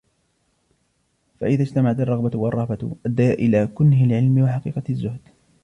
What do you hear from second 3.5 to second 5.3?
كُنْهِ الْعِلْمِ وَحَقِيقَةِ الزُّهْدِ